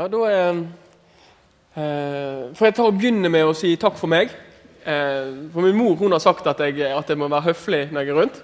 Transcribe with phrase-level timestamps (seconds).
[0.00, 0.58] Ja, da eh,
[1.76, 4.30] eh, får jeg ta og begynne med å si takk for meg.
[4.80, 8.06] Eh, for Min mor hun har sagt at jeg, at jeg må være høflig når
[8.06, 8.38] jeg er rundt.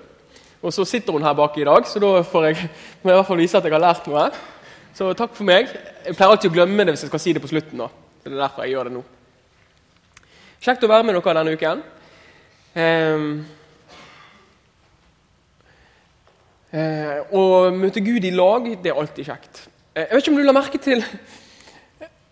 [0.60, 2.66] Og så sitter hun her bak i dag, så da får jeg,
[3.00, 4.26] må jeg i hvert fall vise at jeg har lært noe.
[4.98, 5.72] Så takk for meg.
[6.04, 7.80] Jeg pleier alltid å glemme det hvis jeg skal si det på slutten.
[7.80, 7.88] da.
[8.20, 9.02] Det er derfor jeg gjør det nå.
[10.66, 11.80] Kjekt å være med dere denne uken.
[12.82, 13.24] Eh,
[16.82, 17.46] eh, å
[17.80, 19.64] møte Gud i lag, det er alltid kjekt.
[19.96, 21.00] Eh, jeg vet ikke om du la merke til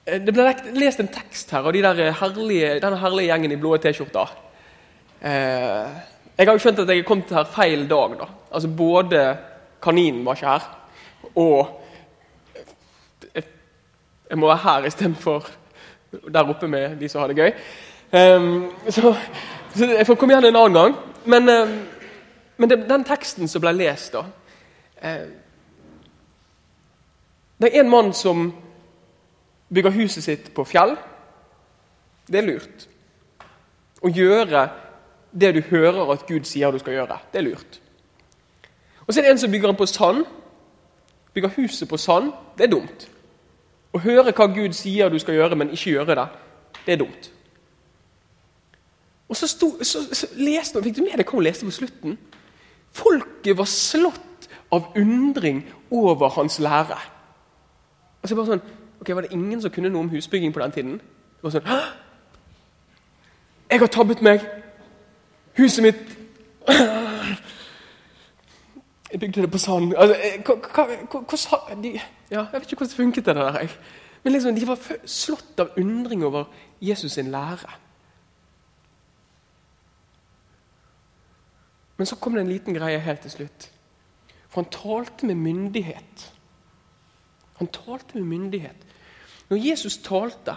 [0.05, 4.33] Det ble lest en tekst her av de herlige, denne herlige gjengen i blå T-skjorter.
[5.25, 5.95] Eh,
[6.37, 8.19] jeg har jo skjønt at jeg er til her feil dag.
[8.19, 8.27] da.
[8.53, 9.23] Altså Både
[9.81, 10.67] kaninen var ikke her,
[11.35, 11.81] og
[14.31, 15.49] jeg må være her istedenfor
[16.33, 17.53] der oppe med de som har det gøy.
[18.13, 19.15] Um, så,
[19.75, 20.95] jeg får komme igjen en annen gang.
[21.25, 21.49] Men,
[22.57, 24.25] men den teksten som ble lest, da
[27.59, 28.51] det er en mann som
[29.75, 30.97] bygger huset sitt på fjell.
[32.29, 32.87] Det er lurt.
[34.05, 34.69] Å gjøre
[35.35, 37.19] det du hører at Gud sier du skal gjøre.
[37.33, 37.81] Det er lurt.
[39.07, 40.25] Og så er det en som bygger den på sand.
[41.35, 42.33] Bygger huset på sand.
[42.59, 43.09] Det er dumt.
[43.95, 46.29] Å høre hva Gud sier du skal gjøre, men ikke gjøre det,
[46.87, 47.31] det er dumt.
[49.29, 52.17] Og så, stod, så, så leste, Fikk du med deg hva hun leste på slutten?
[52.95, 55.63] Folket var slått av undring
[55.95, 56.99] over hans lære.
[58.23, 58.67] Og så bare sånn,
[59.05, 60.93] ok, Var det ingen som kunne noe om husbygging på den tiden?
[60.93, 61.79] Det var sånn, Hå!
[63.71, 64.45] Jeg har tabbet meg!
[65.59, 66.19] Huset mitt
[69.13, 69.93] Jeg bygde det på sand.
[69.95, 70.85] Altså, eh, hva, hva,
[71.23, 71.93] hva, de,
[72.31, 73.27] ja, jeg vet ikke hvordan det funket.
[73.27, 73.77] det der.
[74.25, 76.45] Men liksom, De var slått av undring over
[76.81, 77.71] Jesus sin lære.
[81.97, 83.71] Men så kom det en liten greie helt til slutt.
[84.49, 86.33] For han talte med myndighet.
[87.57, 88.77] Han talte med myndighet.
[89.55, 90.57] Når Jesus talte,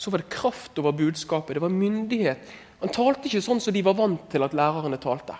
[0.00, 1.58] så var det kraft over budskapet.
[1.58, 2.52] Det var myndighet.
[2.80, 5.36] Han talte ikke sånn som de var vant til at lærerne talte.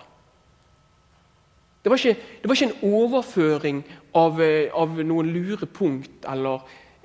[1.83, 3.81] Det var ikke, det var ikke en overføring
[4.15, 6.61] av, eh, av, noen lure punkt eller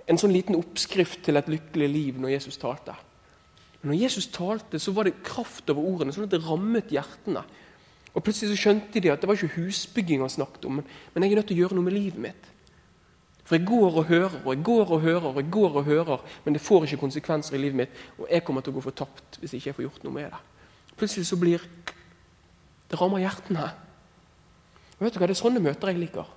[0.07, 2.95] en sånn liten oppskrift til et lykkelig liv når Jesus talte.
[3.81, 7.43] Men når Jesus talte, så var det kraft over ordene, sånn at det rammet hjertene.
[8.13, 11.33] Og Plutselig så skjønte de at det var ikke husbygging han snakket om, men jeg
[11.33, 12.49] er nødt til å gjøre noe med livet mitt.
[13.49, 16.25] For jeg går og hører og jeg går og hører, og jeg går og hører,
[16.45, 18.01] men det får ikke konsekvenser i livet mitt.
[18.19, 20.41] Og jeg kommer til å gå fortapt hvis ikke jeg får gjort noe med det.
[20.99, 21.65] Plutselig så blir
[22.89, 23.65] Det rammer hjertene.
[24.99, 26.29] Og vet du hva, Det er sånne møter jeg liker.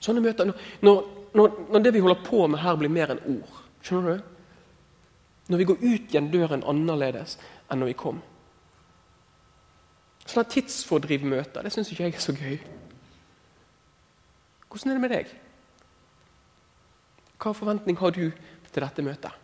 [0.00, 0.52] Sånne møter,
[0.84, 3.62] når, når, når det vi holder på med her, blir mer enn ord.
[3.80, 4.22] Skjønner du?
[5.48, 7.38] Når vi går ut igjen døren annerledes
[7.70, 8.20] enn når vi kom.
[10.26, 12.58] Sånne tidsfordrivmøter det syns ikke jeg er så gøy.
[14.68, 15.32] Hvordan er det med deg?
[17.36, 18.30] Hva forventning har du
[18.72, 19.42] til dette møtet?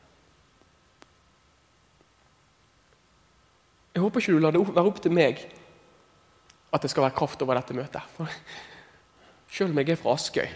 [3.92, 5.42] Jeg håper ikke du lar det være opp til meg
[6.72, 8.14] at det skal være kraft over dette møtet.
[8.16, 8.30] For
[9.52, 10.46] selv om jeg er fra Askøy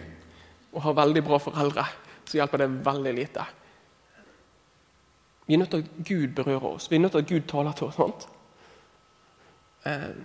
[0.72, 1.84] og har veldig bra foreldre,
[2.26, 3.44] så hjelper det veldig lite.
[5.46, 6.90] Vi er nødt til at Gud berører oss.
[6.90, 7.94] Vi er nødt til at Gud taler til oss.
[7.94, 8.26] Sant?
[9.86, 10.16] Eh,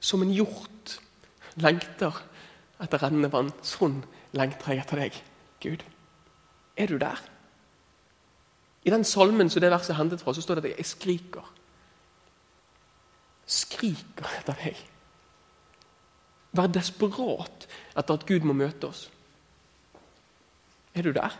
[0.00, 0.98] som en hjort
[1.60, 2.22] lengter
[2.82, 3.52] etter rennende vann.
[3.62, 4.00] Sånn
[4.36, 5.20] lengter jeg etter deg,
[5.62, 5.84] Gud.
[6.76, 7.20] Er du der?
[8.84, 11.46] I den salmen som det verset er hentet fra, så står det at jeg skriker.
[13.46, 14.82] Skriker etter deg.
[16.54, 19.08] Vær desperat etter at Gud må møte oss.
[20.94, 21.34] Er du der?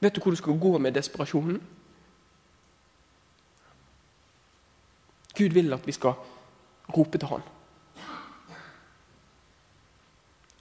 [0.00, 1.60] Vet du hvor du skal gå med desperasjonen?
[5.38, 6.18] Gud vil at vi skal
[6.96, 7.42] rope til Han.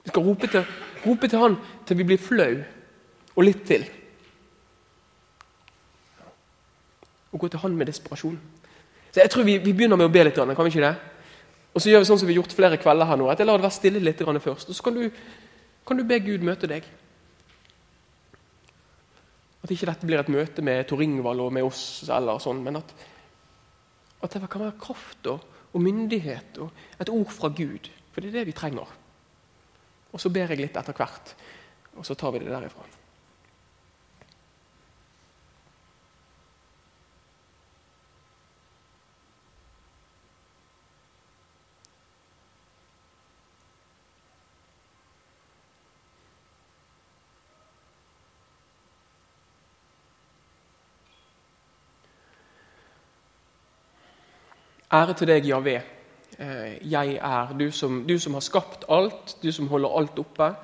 [0.06, 0.66] Vi skal rope til,
[1.06, 1.56] rope til Han
[1.86, 2.58] til vi blir flau,
[3.38, 3.86] og litt til.
[7.32, 8.40] Og gå til Han med desperasjon.
[9.12, 10.96] Så Jeg tror vi, vi begynner med å be litt, kan vi ikke det?
[11.74, 13.46] Og så gjør vi sånn som vi har gjort flere kvelder her nå, at jeg
[13.46, 14.70] lar det være stille litt først.
[14.70, 15.12] Og så kan du,
[15.86, 16.84] kan du be Gud møte deg.
[19.62, 22.78] At ikke dette blir et møte med Tor Ingvald og med oss, eller sånn, men
[22.78, 22.94] at,
[24.24, 27.92] at det kan være kraft og, og myndighet og et ord fra Gud.
[28.14, 28.90] For det er det vi trenger.
[30.14, 31.36] Og så ber jeg litt etter hvert,
[31.98, 32.86] og så tar vi det derifra.
[54.88, 55.82] Ære til deg, Javé,
[56.38, 57.58] 'jeg er'.
[57.58, 60.56] Du som, du som, har skapt alt, du som holder alt oppe.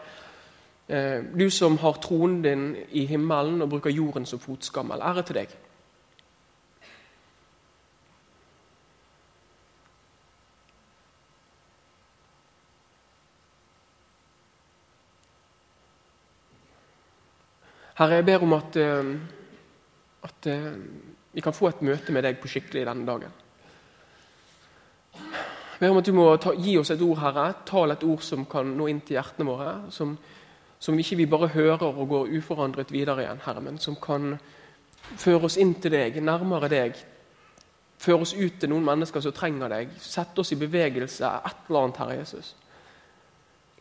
[0.88, 5.00] Eh, du som har tronen din i himmelen og bruker jorden som fotskammel.
[5.00, 5.48] Ære til deg.
[17.94, 19.16] Herre, jeg ber om at, eh,
[20.24, 20.74] at eh,
[21.34, 23.40] vi kan få et møte med deg på skikkelig denne dagen.
[25.84, 27.50] Ber om at du må ta, gi oss et ord, Herre.
[27.68, 29.72] Tal et ord som kan nå inn til hjertene våre.
[29.92, 30.14] Som,
[30.80, 34.38] som ikke vi bare hører og går uforandret videre igjen, Herre, men som kan
[35.20, 37.02] føre oss inn til deg, nærmere deg.
[38.00, 39.92] Føre oss ut til noen mennesker som trenger deg.
[40.00, 42.54] Sette oss i bevegelse, et eller annet, Herre Jesus.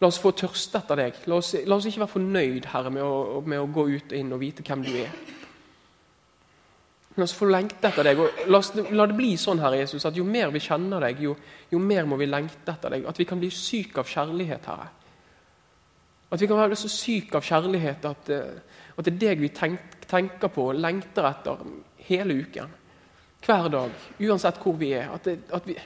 [0.03, 1.23] La oss få tørste etter deg.
[1.31, 4.19] La oss, la oss, ikke være fornøyd Herre, med å, med å, gå ut og
[4.19, 5.15] inn og vite hvem du er.
[7.17, 8.21] La oss få lengte etter deg.
[8.21, 11.21] og la, oss, la, det bli sånn Herre Jesus, at jo mer vi kjenner deg,
[11.21, 11.35] jo,
[11.69, 13.07] jo, mer må vi lengte etter deg.
[13.09, 14.89] At vi kan bli syke av kjærlighet, Herre.
[16.33, 19.53] At vi kan være så syke av kjærlighet at, eh, at, det er deg vi
[19.53, 21.61] tenk, tenker på og lengter etter
[22.09, 22.73] hele uken.
[23.43, 23.93] Hver dag,
[24.23, 25.13] uansett hvor vi er.
[25.13, 25.77] At, det, at, vi,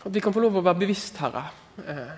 [0.00, 1.44] at vi, kan få lov å være bevisst, Herre.
[1.84, 2.16] Eh,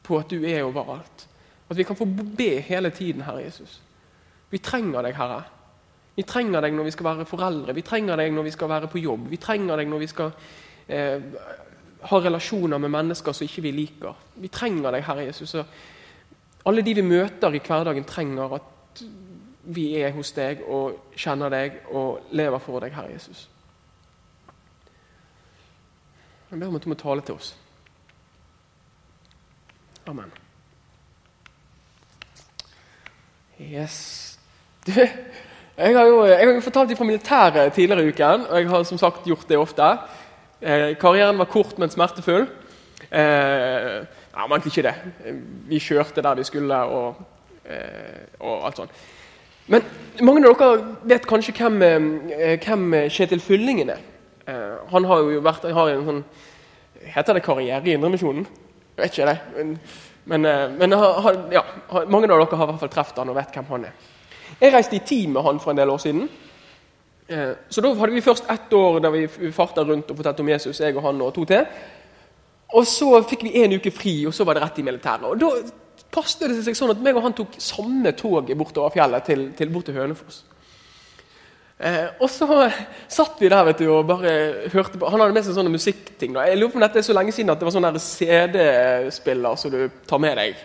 [0.00, 1.26] på at du er overalt.
[1.68, 3.82] At vi kan få be hele tiden, Herre Jesus.
[4.50, 5.42] Vi trenger deg, Herre.
[6.20, 8.88] Vi trenger deg når vi skal være foreldre, vi trenger deg når vi skal være
[8.92, 9.30] på jobb.
[9.32, 10.34] Vi trenger deg når vi skal
[10.92, 11.22] eh,
[12.10, 14.18] ha relasjoner med mennesker som ikke vi liker.
[14.36, 15.54] Vi trenger deg, Herre Jesus.
[16.68, 19.02] Alle de vi møter i hverdagen, trenger at
[19.64, 23.46] vi er hos deg og kjenner deg og lever for deg, Herre Jesus.
[26.50, 27.54] Jeg ber om at du må tale til oss.
[30.10, 30.32] Amen.
[33.60, 34.36] Yes.
[34.86, 34.92] Du,
[35.80, 38.98] jeg har jo jeg har fortalt fra militæret tidligere i uken, og jeg har som
[38.98, 39.86] sagt gjort det ofte.
[40.60, 42.46] Eh, karrieren var kort, men smertefull.
[43.10, 44.02] Eh,
[44.36, 44.94] nei, men ikke det.
[45.70, 47.14] Vi kjørte der vi skulle, og,
[47.64, 48.90] eh, og alt sånt.
[49.66, 49.82] Men
[50.20, 54.04] mange av dere vet kanskje hvem, eh, hvem Kjetil Fyllingen er.
[54.46, 56.24] Eh, han har jo vært har en sånn
[57.00, 58.44] Heter det karriere i Indremisjonen?
[58.96, 59.38] Jeg vet ikke det.
[59.56, 59.78] Men,
[60.26, 60.90] men, eh, men
[61.52, 61.62] ja,
[62.06, 64.09] mange av dere har i hvert fall truffet han og vet hvem han er.
[64.60, 66.28] Jeg reiste i team med han for en del år siden.
[67.30, 70.48] Eh, så da hadde vi først ett år der vi farta rundt og fortalte om
[70.50, 71.66] Jesus, jeg og han og to til.
[72.74, 75.26] Og så fikk vi en uke fri, og så var det rett i militæret.
[75.26, 75.50] Og Da
[76.10, 79.70] passet det seg sånn at meg og han tok samme toget bortover fjellet til, til
[79.70, 80.42] bort til Hønefoss.
[81.80, 82.46] Eh, og så
[83.08, 84.32] satt vi der vet du, og bare
[84.72, 86.34] hørte på Han hadde med seg sånne musikkting.
[86.34, 86.48] Da.
[86.50, 89.72] Jeg lurer på om dette er så lenge siden at det var sånn CD-spiller som
[89.72, 89.80] du
[90.10, 90.60] tar med deg.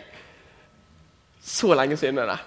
[1.46, 2.42] Så lenge siden er det.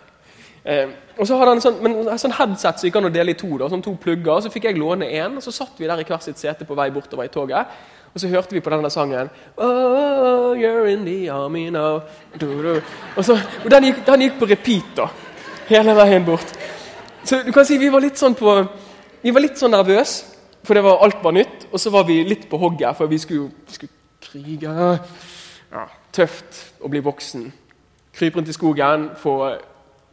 [0.64, 0.88] Eh,
[1.19, 3.50] og så hadde han sånn, men, sånn headset som gikk an å dele i to.
[3.60, 6.06] Da, sånn to plugger, Så fikk jeg låne én, og så satt vi der i
[6.06, 7.78] hvert sitt sete på vei bortover i toget.
[8.14, 12.00] Og så hørte vi på denne sangen oh, you're in the army now.
[12.40, 15.08] Og, så, og den, gikk, den gikk på repeat da,
[15.69, 16.55] hele veien bort.
[17.25, 18.55] Så du kan si Vi var litt sånn på,
[19.22, 21.69] vi var litt sånn nervøse, for det var, alt var nytt.
[21.72, 23.88] Og så var vi litt på hogget, for vi skulle, jo
[24.25, 24.75] krige.
[25.69, 27.49] Ja, tøft å bli voksen.
[28.16, 29.38] Krype rundt i skogen, få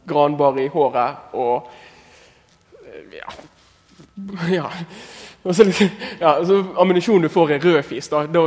[0.08, 1.70] granbar i håret og
[3.12, 3.28] Ja.
[4.50, 4.70] ja.
[5.44, 5.64] Og så,
[6.20, 8.08] ja, så Ammunisjonen du får, er rødfis.
[8.08, 8.40] Da, da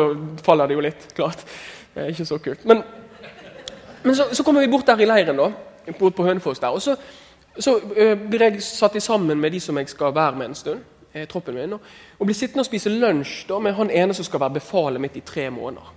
[0.43, 1.13] faller det jo litt.
[1.15, 1.45] klart.
[1.93, 2.65] Det er ikke så kult.
[2.65, 2.83] Men,
[4.03, 5.51] men så, så kommer vi bort der i leiren, da,
[5.99, 6.59] bort på Hønefoss.
[6.59, 6.95] der, og så
[7.59, 10.79] så uh, blir jeg satt sammen med de som jeg skal være med en stund.
[11.13, 11.79] Eh, troppen min, og,
[12.19, 15.15] og blir sittende og spise lunsj da, med han ene som skal være befalet mitt
[15.17, 15.87] i tre måneder.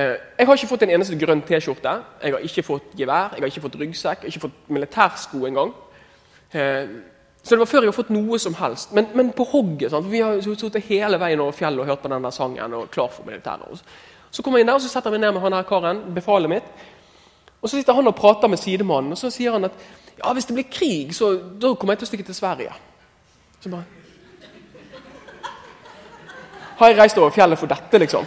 [0.00, 3.42] Eh, jeg har ikke fått en eneste grønn T-skjorte, jeg har ikke fått gevær, jeg
[3.42, 5.72] har ikke fått ryggsekk, jeg har ikke fått militærsko engang.
[6.52, 6.92] Eh,
[7.42, 8.92] så det var før jeg har fått noe som helst.
[8.96, 9.90] Men, men på hogget.
[9.92, 10.08] Sant?
[10.12, 13.26] Vi har sittet hele veien over fjellet og hørt på denne sangen og klar for
[13.28, 13.84] militæret.
[14.30, 16.02] Så kommer jeg inn der og så setter jeg meg ned med han her karen,
[16.14, 16.68] befalet mitt.
[17.60, 19.72] Og Så sitter han og prater med sidemannen, og så sier han at
[20.20, 22.76] ja, hvis det blir krig, så da kommer jeg til å stikke til Sverige.
[23.60, 23.84] Så bare
[26.80, 28.24] Har jeg reist over fjellet for dette, liksom?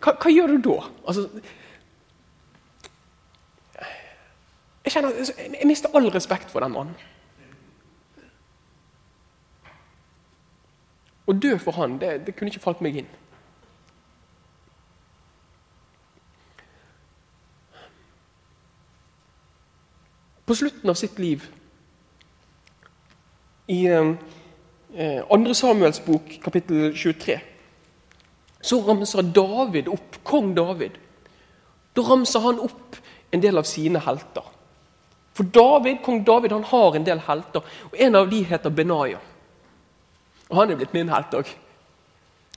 [0.00, 0.76] Hva, hva gjør du da?
[1.06, 1.26] Altså,
[4.84, 7.08] jeg kjenner, jeg mister all respekt for den mannen.
[11.28, 13.10] Å dø for han, det, det kunne ikke falt meg inn.
[20.50, 21.44] på slutten av sitt liv.
[23.70, 24.08] I eh,
[24.90, 25.36] 2.
[25.38, 27.36] Eh, Samuels bok, kapittel 23,
[28.60, 30.98] så ramser David opp, kong David.
[31.96, 32.98] Da ramser han opp
[33.30, 34.44] en del av sine helter.
[35.36, 39.20] For David, kong David han har en del helter, og en av de heter Benaya.
[40.50, 41.48] Og han er blitt min helt òg.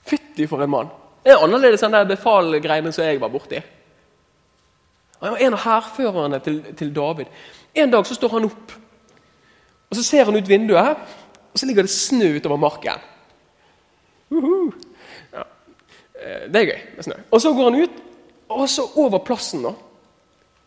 [0.04, 0.92] Fytti for en mann.
[1.24, 3.62] Det er annerledes enn de befalgreiene som jeg var borti.
[5.22, 7.30] Han var en av hærførerne til, til, David.
[7.80, 8.74] En dag så står han opp,
[9.88, 10.98] og så ser han ut vinduet,
[11.54, 13.00] og så ligger det snø utover marken.
[14.34, 14.74] Uh -huh.
[14.74, 14.78] ja.
[14.78, 14.93] Eh,
[16.24, 17.18] det er gøy med snø.
[17.32, 17.98] Og så går han ut,
[18.54, 19.74] og så over plassen, nå,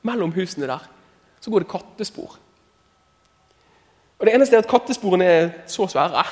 [0.06, 0.84] mellom husene der,
[1.40, 2.36] så går det kattespor.
[4.18, 6.24] Og Det eneste er at kattesporene er så svære.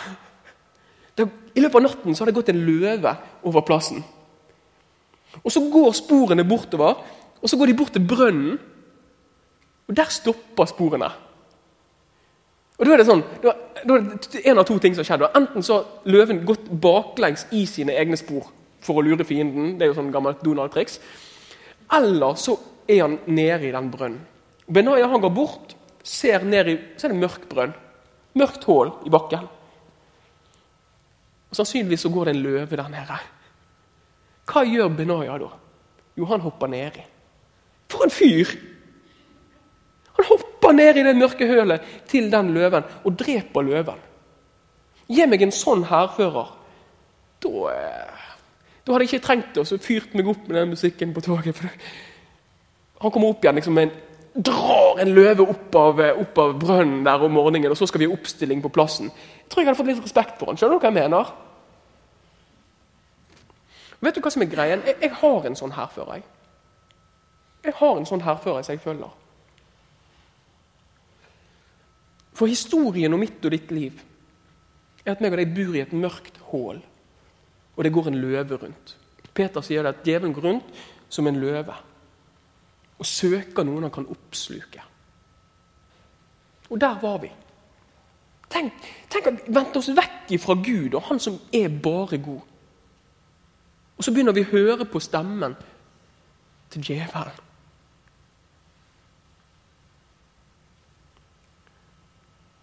[1.16, 4.04] Det, I løpet av natten så har det gått en løve over plassen.
[5.43, 7.04] Og Så går sporene bortover,
[7.43, 8.59] og så går de bort til brønnen.
[9.88, 11.11] Og der stopper sporene.
[12.78, 13.52] Og da er det sånn, da,
[13.85, 15.28] da er det en av to ting som skjedde.
[15.37, 18.49] Enten så har løven gått baklengs i sine egne spor
[18.85, 19.79] for å lure fienden.
[19.79, 21.00] det er jo sånn gammelt Donald-triks.
[21.93, 22.57] Eller så
[22.88, 24.21] er han nede i den brønnen.
[24.64, 25.75] Benaya han går bort,
[26.05, 27.75] ser ned i, så er det mørk brønn.
[28.41, 29.45] Mørkt hull i bakken.
[31.50, 33.19] Og Sannsynligvis så går det en løve der nede.
[34.49, 35.50] Hva gjør Benaya da?
[36.19, 37.05] Jo, han hopper nedi.
[37.93, 38.50] For en fyr!
[40.14, 44.03] Han hopper ned i det mørke hølet til den løven og dreper løven.
[45.11, 46.53] Gi meg en sånn hærfører.
[47.45, 48.13] Da, eh,
[48.85, 51.23] da hadde jeg ikke trengt det, og så fyrt meg opp med den musikken på
[51.25, 51.62] toget.
[53.00, 53.95] han kommer opp igjen liksom, med en
[54.35, 58.09] drar en løve opp av, opp av, brønnen der om morgenen, og så skal vi
[58.11, 59.11] ha oppstilling på plassen.
[59.14, 60.59] Jeg tror jeg hadde fått litt respekt for han.
[60.59, 61.35] Skjønner du hva jeg mener?
[64.05, 64.83] Vet du hva som er greien?
[64.85, 66.19] Jeg, jeg har en sånn hærfører.
[66.19, 66.25] Jeg.
[67.69, 69.21] jeg har en sånn hærfører som jeg følger.
[72.35, 74.03] For historien om mitt og ditt liv
[75.05, 76.83] er at meg og deg bor i et mørkt hull,
[77.76, 78.97] og det går en løve rundt.
[79.35, 81.75] Peter sier det at djevelen går rundt som en løve
[82.99, 84.83] og søker noen han kan oppsluke.
[86.71, 87.31] Og der var vi.
[88.50, 88.73] Tenk,
[89.11, 92.40] tenk at vi vendte oss vekk fra Gud og Han som er bare god.
[93.99, 95.57] Og så begynner vi å høre på stemmen
[96.71, 97.43] til djevelen.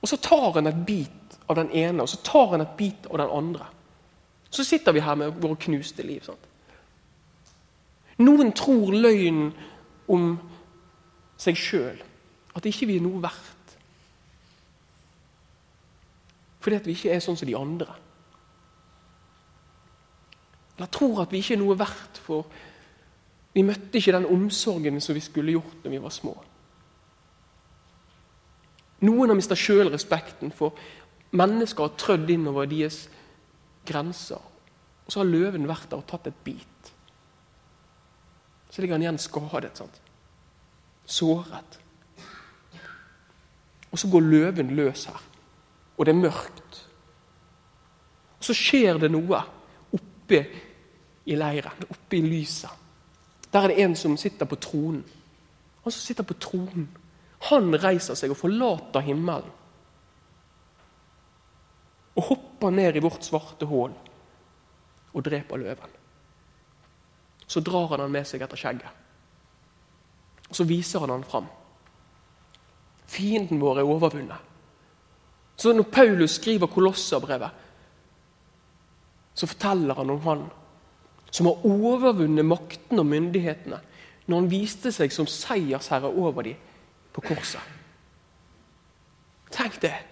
[0.01, 3.05] Og så tar han et bit av den ene og så tar han et bit
[3.11, 3.67] av den andre.
[4.51, 6.23] Så sitter vi her med våre knuste liv.
[6.25, 6.47] Sant?
[8.21, 9.53] Noen tror løgnen
[10.11, 10.35] om
[11.39, 12.01] seg sjøl.
[12.55, 13.75] At ikke vi er noe verdt.
[16.61, 17.87] Fordi at vi ikke er sånn som de andre.
[20.77, 22.45] Eller tror at vi ikke er noe verdt, for
[23.53, 26.35] vi møtte ikke den omsorgen som vi skulle gjort når vi var små.
[29.01, 30.77] Noen har mista sjølrespekten, for
[31.33, 33.07] mennesker har trødd innover deres
[33.85, 34.41] grenser.
[35.05, 36.93] Og så har løven vært der og tatt et bit.
[38.71, 39.77] Så ligger han igjen skadet.
[39.77, 40.01] sant?
[41.11, 41.79] såret.
[43.91, 45.23] Og så går løven løs her,
[45.97, 46.87] og det er mørkt.
[48.39, 49.41] Og Så skjer det noe
[49.93, 50.45] oppe
[51.25, 52.69] i leiren, oppe i lyset.
[53.51, 55.03] Der er det en som sitter på tronen.
[55.83, 56.87] Han som sitter på tronen,
[57.49, 59.51] han reiser seg og forlater himmelen.
[62.21, 63.95] Og hopper ned i vårt svarte hull
[65.11, 65.95] og dreper løven.
[67.49, 68.99] Så drar han han med seg etter skjegget.
[70.51, 71.49] Og Så viser han han fram.
[73.09, 74.37] Fienden vår er overvunnet.
[75.57, 77.49] Så når Paulus skriver Kolosserbrevet,
[79.33, 80.45] så forteller han om han
[81.31, 83.79] som har overvunnet makten og myndighetene
[84.27, 86.59] når han viste seg som seiersherre over dem
[87.15, 87.63] på korset.
[89.51, 90.10] Tenk det!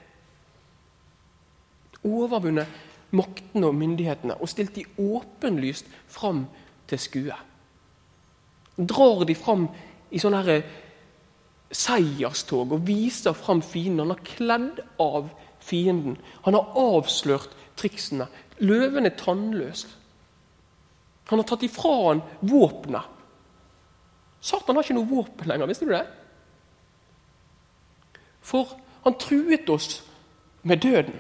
[2.07, 2.67] Overvunnet
[3.15, 6.45] maktene og myndighetene og stilt de åpenlyst fram
[6.89, 7.37] til skue.
[8.79, 9.67] Drar de fram
[10.09, 10.75] i sånne her eh,
[11.69, 14.05] seierstog og viser fram fienden.
[14.05, 15.29] Han har kledd av
[15.61, 16.17] fienden.
[16.45, 18.29] Han har avslørt triksene.
[18.59, 19.85] Løven er tannløs.
[21.29, 23.15] Han har tatt ifra han våpenet.
[24.41, 26.05] Satan har ikke noe våpen lenger, visste du det?
[28.39, 28.71] For
[29.03, 29.99] han truet oss
[30.63, 31.19] med døden.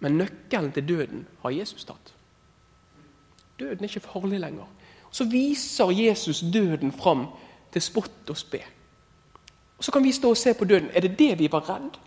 [0.00, 2.14] Men nøkkelen til døden har Jesus tatt.
[3.58, 4.66] Døden er ikke farlig lenger.
[5.10, 7.26] Så viser Jesus døden fram
[7.72, 8.60] til spott og spe.
[9.78, 10.90] Og Så kan vi stå og se på døden.
[10.92, 11.98] Er det det vi var redd?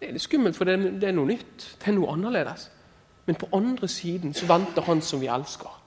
[0.00, 1.76] Det er litt skummelt, for det er, det er noe nytt.
[1.80, 2.70] Det er noe annerledes.
[3.26, 5.82] Men på andre siden så venter han som vi elsker.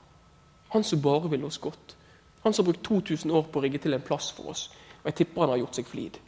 [0.70, 1.96] Han som bare vil oss godt.
[2.44, 4.70] Han som har brukt 2000 år på å rigge til en plass for oss.
[5.02, 6.20] Og jeg tipper han har gjort seg flid.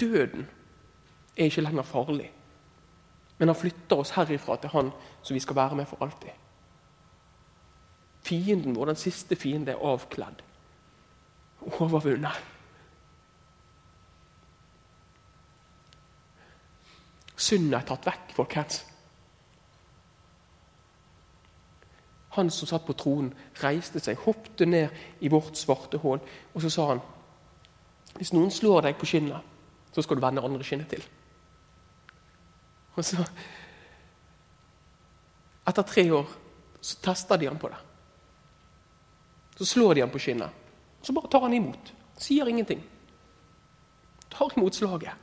[0.00, 0.46] Døden
[1.36, 2.30] er ikke lenger farlig.
[3.40, 4.92] Men han flytter oss herifra til han
[5.22, 6.36] som vi skal være med for alltid.
[8.20, 10.44] Fienden vår, den siste fiende, er avkledd
[11.80, 12.36] overvunnet.
[17.40, 18.82] Synden er tatt vekk, folkens.
[22.36, 23.32] Han som satt på tronen,
[23.62, 26.20] reiste seg, hoppet ned i vårt svarte hull,
[26.54, 27.00] og så sa han
[28.18, 29.40] Hvis noen slår deg på skinnet,
[29.94, 31.02] så skal du vende andre skinnet til.
[32.96, 33.24] Og så
[35.70, 36.30] Etter tre år
[36.80, 37.78] så tester de han på det.
[39.60, 40.50] Så slår de han på skinnet.
[41.00, 41.92] Og så bare tar han imot.
[42.18, 42.80] Sier ingenting.
[44.32, 45.14] Tar imot slaget.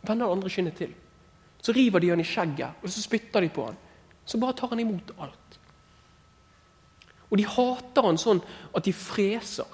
[0.00, 0.94] Vender det andre skinnet til.
[1.60, 3.76] Så river de han i skjegget, og så spytter de på han.
[4.24, 5.58] Så bare tar han imot alt.
[7.30, 8.40] Og de hater han sånn
[8.74, 9.68] at de freser.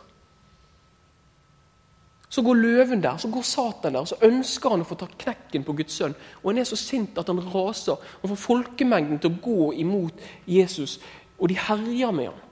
[2.29, 5.65] Så går løven der, så går Satan der, så ønsker han å få ta knekken
[5.65, 6.17] på Guds sønn.
[6.43, 10.25] Og han er så sint at han raser og får folkemengden til å gå imot
[10.51, 10.99] Jesus.
[11.39, 12.43] Og de herjer med ham.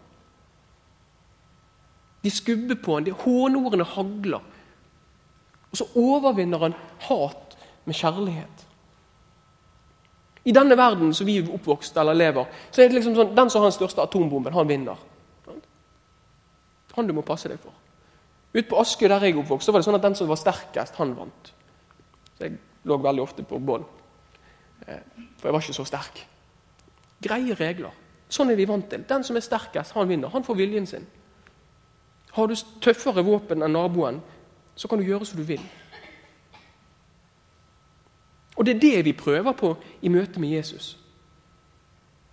[2.24, 4.46] De skubber på ham, hånordene hagler.
[5.72, 6.78] Og så overvinner han
[7.08, 8.66] hat med kjærlighet.
[10.44, 13.50] I denne verden som vi er oppvokst eller lever, så er det liksom sånn, den
[13.50, 15.00] som har den største atombomben, han vinner.
[16.94, 17.72] Han du må passe deg for.
[18.54, 21.16] Ute på Askøy, der jeg oppvokste, var det sånn at den som var sterkest, han
[21.18, 21.50] vant.
[22.36, 23.84] Så jeg lå veldig ofte på bånn.
[24.86, 25.02] Eh,
[25.40, 26.22] for jeg var ikke så sterk.
[27.24, 27.94] Greie regler.
[28.30, 29.02] Sånn er vi vant til.
[29.08, 30.30] Den som er sterkest, han vinner.
[30.30, 31.06] Han får viljen sin.
[32.34, 34.20] Har du tøffere våpen enn naboen,
[34.74, 35.62] så kan du gjøre som du vil.
[38.54, 40.94] Og Det er det vi prøver på i møte med Jesus.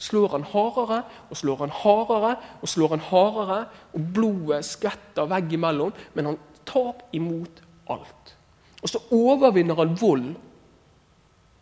[0.02, 3.60] Slår han hardere og slår han hardere og slår han hardere,
[3.94, 8.36] og blodet skvetter veggimellom, men han tar imot alt.
[8.82, 10.32] Og så overvinner han vold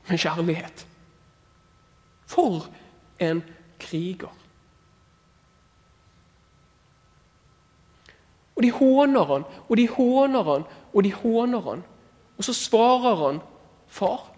[0.10, 0.86] med kjærlighet.
[2.30, 2.70] For
[3.20, 3.44] en
[3.80, 4.32] kriger.
[8.56, 11.84] Og de håner han, og de håner han, og de håner han.
[12.38, 13.42] Og så svarer han,
[13.88, 14.32] 'Far,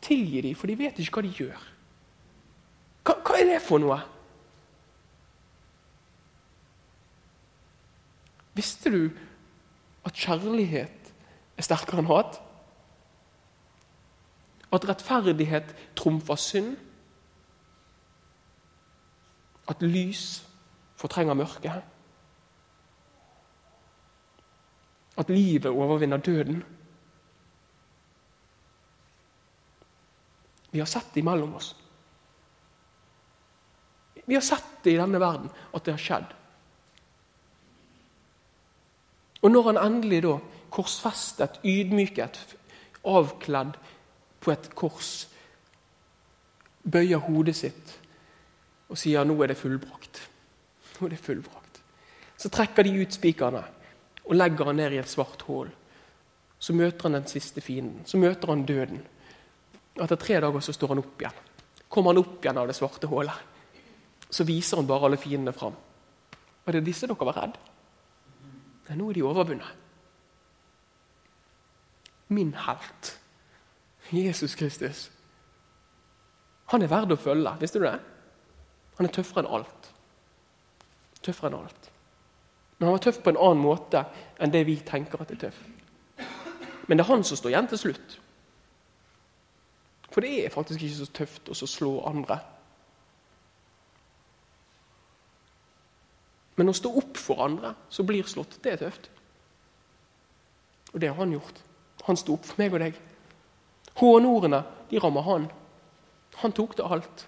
[0.00, 1.73] tilgi dem, for de vet ikke hva de gjør'.
[3.04, 3.98] Hva, hva er det for noe?
[8.54, 9.02] Visste du
[10.06, 11.12] at kjærlighet
[11.58, 12.38] er sterkere enn hat?
[14.74, 16.74] At rettferdighet trumfer synd?
[19.70, 20.44] At lys
[21.00, 21.82] fortrenger mørket?
[25.18, 26.62] At livet overvinner døden.
[30.72, 31.74] Vi har sett det imellom oss.
[34.24, 36.32] Vi har sett det i denne verden, at det har skjedd.
[39.44, 40.38] Og når han endelig da,
[40.72, 42.38] korsfestet, ydmyket,
[43.04, 43.76] avkledd
[44.40, 45.12] på et kors,
[46.84, 47.92] bøyer hodet sitt
[48.88, 50.20] og sier 'nå er det fullbrakt'.
[51.00, 51.80] Nå er det fullbrakt.
[52.36, 53.64] Så trekker de ut spikerne
[54.24, 55.70] og legger han ned i et svart hull.
[56.58, 58.06] Så møter han den siste fienden.
[58.06, 59.02] Så møter han døden.
[60.00, 61.40] Etter tre dager så står han opp igjen.
[61.88, 63.53] Kommer han opp igjen av det svarte hullet,
[64.34, 65.76] så viser han bare alle fiendene fram.
[66.64, 67.58] Var det disse dere var redd?
[68.88, 69.82] Nei, nå er de overvunnet.
[72.34, 73.12] Min helt,
[74.10, 75.06] Jesus Kristus,
[76.72, 77.52] han er verd å følge.
[77.60, 77.98] Visste du det?
[78.98, 79.90] Han er tøffere enn alt.
[81.22, 81.90] Tøffere enn alt.
[82.78, 84.02] Men han var tøff på en annen måte
[84.42, 85.60] enn det vi tenker at er tøff.
[86.88, 88.16] Men det er han som står igjen til slutt.
[90.10, 92.40] For det er faktisk ikke så tøft å slå andre.
[96.54, 99.10] Men å stå opp for andre som blir slått, det er tøft.
[100.92, 101.60] Og det har han gjort.
[102.06, 102.98] Han sto opp for meg og deg.
[103.98, 105.48] Hånordene de rammer han.
[106.42, 107.26] Han tok det alt.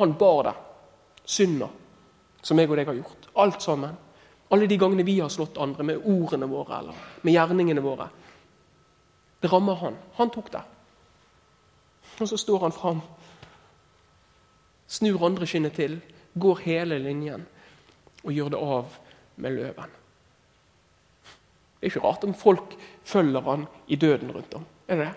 [0.00, 0.54] Han bar det.
[1.24, 1.68] Synda
[2.42, 3.28] som jeg og deg har gjort.
[3.38, 3.96] Alt sammen.
[4.52, 8.08] Alle de gangene vi har slått andre med ordene våre eller med gjerningene våre.
[9.40, 9.96] Det rammer han.
[10.18, 10.62] Han tok det.
[12.20, 13.00] Og så står han fram,
[14.86, 15.96] snur andre skinnet til,
[16.34, 17.44] går hele linjen
[18.22, 18.94] og gjør det av
[19.42, 19.98] med løven.
[21.82, 24.66] Det er ikke rart om folk følger han i døden rundt om.
[24.86, 25.14] Er det det?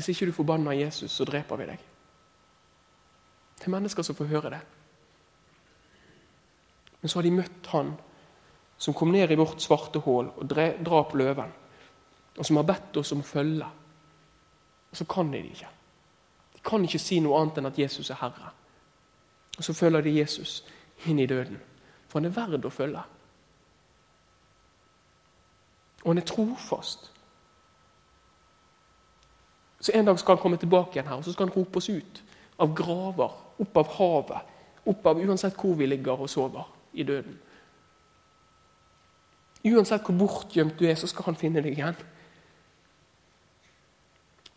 [0.00, 1.80] Hvis ikke du forbanner Jesus, så dreper vi deg.
[3.60, 4.60] Det er mennesker som får høre det.
[7.00, 7.92] Men så har de møtt han
[8.80, 11.52] som kom ned i vårt svarte hull og drap løven.
[12.38, 13.66] Og som har bedt oss om å følge.
[14.90, 15.68] Og så kan de det ikke.
[16.54, 18.54] De kan ikke si noe annet enn at Jesus er Herre.
[19.58, 20.62] Og så følger de Jesus
[21.04, 21.60] inn i døden.
[22.08, 23.02] For han er verd å følge.
[26.00, 27.10] Og han er trofast.
[29.80, 31.88] Så En dag skal han komme tilbake igjen her og så skal han rope oss
[31.88, 32.22] ut
[32.60, 34.50] av graver, opp av havet,
[34.84, 37.38] opp av uansett hvor vi ligger og sover i døden.
[39.64, 41.96] Uansett hvor bortgjemt du er, så skal han finne deg igjen.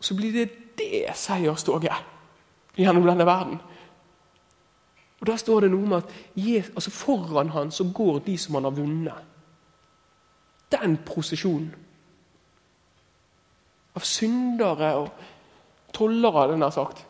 [0.00, 1.92] Så blir det det seierstoget
[2.76, 3.58] gjennom denne verden.
[5.20, 8.64] Og Da står det noe med at altså foran han så går de som han
[8.64, 9.20] har vunnet.
[10.72, 11.74] Den prosesjonen.
[13.94, 15.08] Av syndere og
[15.92, 17.06] tollere, den har sagt.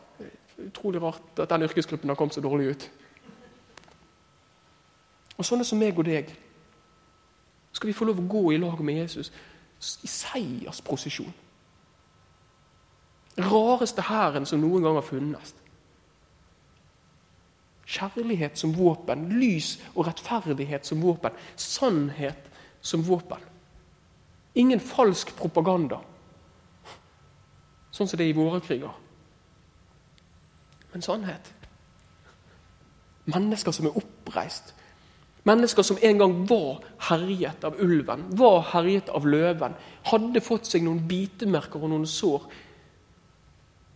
[0.67, 2.91] Utrolig rart at den yrkesgruppen har kommet så dårlig ut.
[5.37, 6.31] Og sånne som meg og deg
[7.75, 9.31] skal vi få lov å gå i lag med Jesus
[10.03, 11.33] i seiersprosesjon.
[13.35, 15.51] Rareste hæren som noen gang har funnes.
[17.85, 22.47] Kjærlighet som våpen, lys og rettferdighet som våpen, sannhet
[22.81, 23.43] som våpen.
[24.55, 25.99] Ingen falsk propaganda,
[27.91, 28.95] sånn som det er i våre kriger.
[30.93, 31.51] Men sannhet.
[33.27, 34.71] Mennesker som er oppreist.
[35.45, 36.79] Mennesker som en gang var
[37.11, 39.75] herjet av ulven, var herjet av løven.
[40.09, 42.47] Hadde fått seg noen bitemerker og noen sår.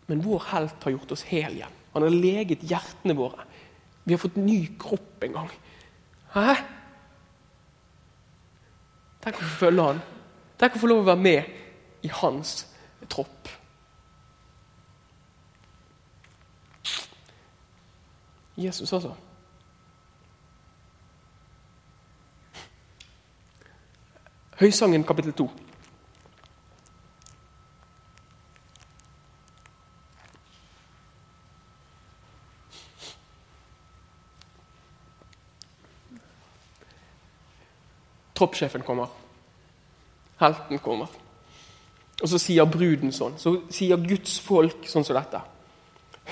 [0.09, 1.77] Men vår helt har gjort oss hel igjen.
[1.95, 3.47] Han har leget hjertene våre.
[4.05, 5.49] Vi har fått ny kropp en gang.
[6.35, 6.53] Hæ?
[9.25, 10.01] Tenk å få følge han.
[10.62, 12.53] Tenk å få lov å være med i hans
[13.09, 13.49] tropp.
[18.59, 19.15] Jesus, altså.
[24.59, 25.45] Høysangen kapittel 2.
[38.35, 39.07] Troppssjefen kommer.
[40.39, 41.07] Helten kommer.
[42.21, 43.37] Og så sier bruden sånn.
[43.39, 45.39] Så sier Guds folk sånn som dette.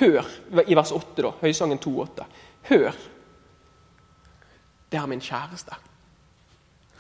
[0.02, 0.28] Hør
[0.68, 2.28] i vers 8, da, Høysangen 2,8.
[2.74, 3.00] Hør.
[4.92, 5.80] Det er min kjæreste.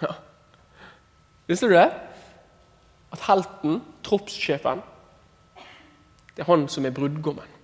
[0.02, 0.16] Ja.
[1.48, 1.88] Visste du det?
[3.16, 4.84] At helten, troppssjefen,
[6.36, 7.56] det er han som er brudgommen.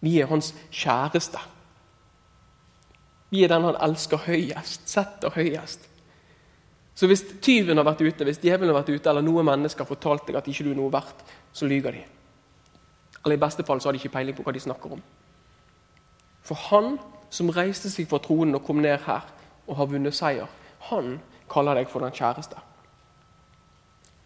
[0.00, 1.40] Vi er hans kjæreste.
[3.30, 5.88] Vi er den han elsker høyest, setter høyest.
[6.96, 9.90] Så hvis tyven har vært ute, hvis djevelen har vært ute, eller noen mennesker har
[9.90, 11.20] fortalt deg at ikke du er noe verdt,
[11.52, 12.04] så lyver de.
[13.24, 15.02] Eller i beste fall så har de ikke peiling på hva de snakker om.
[16.46, 16.94] For han
[17.28, 19.26] som reiste seg fra tronen og kom ned her
[19.66, 20.48] og har vunnet seier,
[20.88, 21.18] han
[21.50, 22.58] kaller deg for den kjæreste.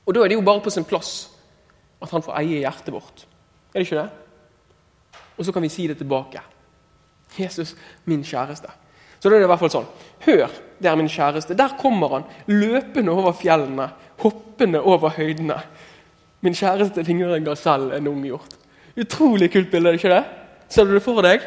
[0.06, 1.30] Og da er det jo bare på sin plass
[2.00, 3.26] at han får eie hjertet vårt.
[3.70, 5.20] Er det ikke det?
[5.38, 6.40] Og så kan vi si det tilbake.
[7.38, 8.72] Jesus, min kjæreste.
[9.20, 9.88] Så da er det i hvert fall sånn.
[10.24, 11.56] Hør, det er min kjæreste.
[11.56, 13.90] Der kommer han, løpende over fjellene,
[14.22, 15.58] hoppende over høydene.
[16.40, 18.56] Min kjæreste ligner en gasell, en ung hjort.
[19.00, 20.24] Utrolig kult bilde, er det ikke det?
[20.72, 21.44] Ser du det for deg?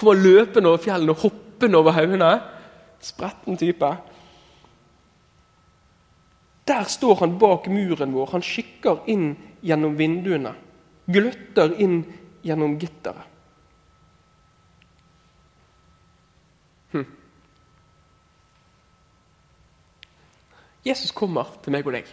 [0.00, 2.32] Kommer løpende over fjellene hoppende over haugene.
[3.04, 3.92] Spretten type.
[6.68, 8.30] Der står han bak muren vår.
[8.32, 10.54] Han kikker inn gjennom vinduene.
[11.06, 12.02] Gløtter inn
[12.44, 13.32] gjennom gitteret.
[16.92, 17.06] Hm.
[20.84, 22.08] Jesus kommer til meg og deg,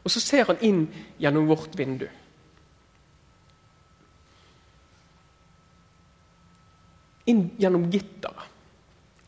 [0.00, 0.86] og så ser han inn
[1.20, 2.08] gjennom vårt vindu.
[7.28, 8.48] Inn gjennom gitteret.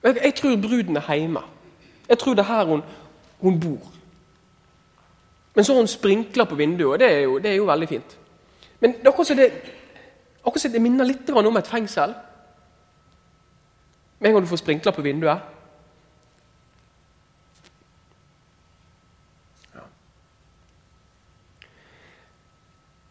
[0.02, 1.44] Jeg, jeg, tror bruden er hjemme.
[2.08, 2.82] Jeg tror det er her hun,
[3.40, 4.01] hun bor.
[5.54, 7.88] Men så har hun sprinkler på vinduet, og det er jo, det er jo veldig
[7.88, 8.18] fint.
[8.80, 9.50] Men akkurat som det,
[10.72, 12.14] det minner litt om et fengsel.
[14.18, 15.38] Med en gang du får sprinkler på vinduet.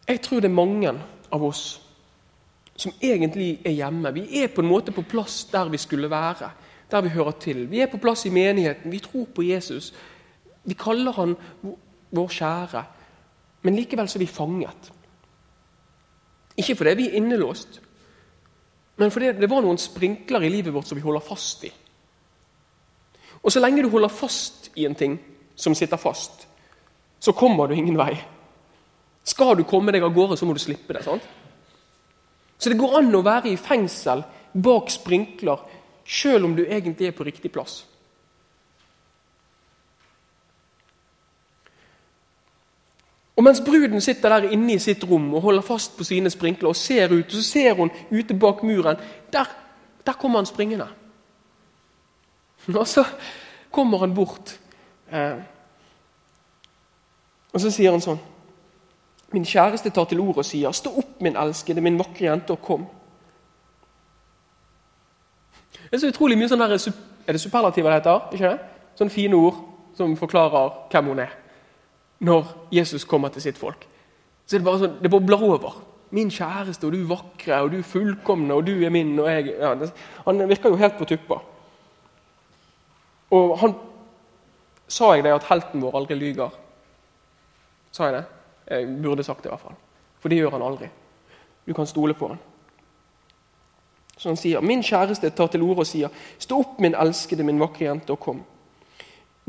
[0.08, 0.92] Jeg tror det er mange
[1.32, 1.80] av oss
[2.76, 4.12] som egentlig er hjemme.
[4.12, 6.50] Vi er på en måte på plass der vi skulle være,
[6.90, 7.70] der vi hører til.
[7.70, 9.94] Vi er på plass i menigheten, vi tror på Jesus.
[10.64, 11.36] Vi kaller han
[12.12, 12.82] vår kjære,
[13.62, 14.90] men likevel så er vi fanget.
[16.58, 17.80] Ikke fordi vi er innelåst,
[19.00, 21.72] men fordi det var noen sprinkler i livet vårt som vi holder fast i.
[23.42, 25.16] Og så lenge du holder fast i en ting
[25.56, 26.46] som sitter fast,
[27.22, 28.14] så kommer du ingen vei.
[29.24, 31.04] Skal du komme deg av gårde, så må du slippe det.
[31.06, 31.24] sant?
[32.58, 35.62] Så det går an å være i fengsel bak sprinkler
[36.04, 37.82] sjøl om du egentlig er på riktig plass.
[43.42, 46.68] Og Mens bruden sitter der inne i sitt rom og holder fast på sine sprinkler
[46.68, 48.96] og ser ut, og så ser hun ute bak muren
[49.32, 49.50] Der,
[50.06, 50.86] der kommer han springende.
[52.78, 53.04] Og så
[53.70, 54.60] kommer han bort.
[55.10, 55.42] Eh,
[57.52, 58.20] og så sier han sånn
[59.32, 62.62] Min kjæreste tar til orde og sier, 'Stå opp, min elskede, min vakre jente, og
[62.62, 62.86] kom.'
[65.90, 66.94] Det er så utrolig mye sånn her,
[67.26, 68.20] Er det superlativer det heter?
[68.32, 68.58] ikke det?
[68.94, 69.54] Sånne fine ord
[69.96, 71.41] som forklarer hvem hun er.
[72.22, 73.86] Når Jesus kommer til sitt folk.
[74.46, 75.80] Så det bare sånn, det bare blar over.
[76.12, 79.72] Min kjæreste, og du vakre, og du fullkomne, og du er min, og jeg ja,
[79.80, 79.88] det,
[80.26, 81.40] Han virker jo helt på tuppa.
[83.32, 83.74] Og han
[84.92, 86.50] Sa jeg det at helten vår aldri lyger?
[87.96, 88.24] Sa jeg det?
[88.68, 89.78] Jeg burde sagt det, i hvert fall.
[90.20, 90.88] For det gjør han aldri.
[91.64, 92.40] Du kan stole på han.
[94.16, 97.60] Så han sier, Min kjæreste tar til orde og sier, Stå opp, min elskede, min
[97.60, 98.42] vakre jente, og kom.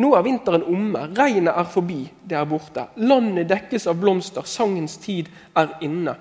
[0.01, 2.87] Nå er vinteren omme, regnet er forbi, det er borte.
[3.05, 5.29] Landet dekkes av blomster, sangens tid
[5.59, 6.15] er inne.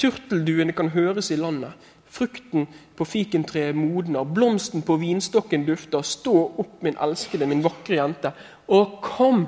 [0.00, 1.74] Turtelduene kan høres i landet.
[2.08, 2.64] Frukten
[2.96, 6.00] på fikentreet modner, blomsten på vinstokken dufter.
[6.00, 8.32] Stå opp, min elskede, min vakre jente,
[8.72, 9.44] og kom!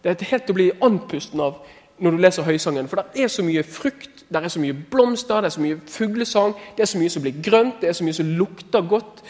[0.00, 1.60] Det er helt å bli andpusten av
[2.00, 2.88] når du leser Høysangen.
[2.88, 5.80] For det er så mye frukt, det er så mye blomster, det er så mye
[5.92, 9.20] fuglesang, det er så mye som blir grønt, det er så mye som lukter godt.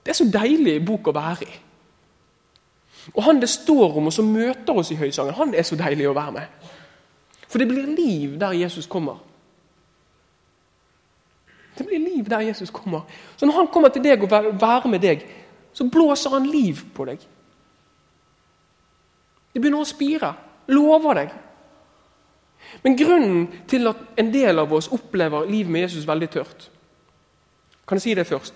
[0.00, 1.58] Det er så deilig bok å være i.
[3.14, 6.08] Og han det står om, og som møter oss i Høysangen, han er så deilig
[6.08, 6.70] å være med.
[7.48, 9.18] For det blir liv der Jesus kommer.
[11.78, 13.00] Det blir liv der Jesus kommer.
[13.36, 15.24] Så når han kommer til deg og være med deg,
[15.72, 17.22] så blåser han liv på deg.
[19.54, 20.32] Det begynner å spire.
[20.70, 21.32] Lover deg.
[22.84, 26.68] Men grunnen til at en del av oss opplever liv med Jesus veldig tørt
[27.88, 28.54] Kan jeg si det først?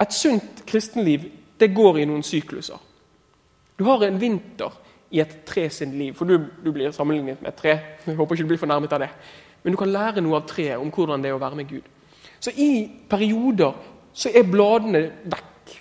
[0.00, 1.26] Et sunt kristenliv
[1.60, 2.78] det går i noen sykluser.
[3.78, 4.74] Du har en vinter
[5.10, 7.74] i et tre sin liv, for du, du blir sammenlignet med et tre.
[8.06, 9.10] Jeg håper ikke du blir fornærmet av det.
[9.62, 11.86] Men du kan lære noe av treet om hvordan det er å være med Gud.
[12.40, 13.76] Så i perioder
[14.14, 15.76] så er bladene vekk.